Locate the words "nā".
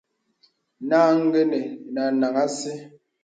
0.89-0.99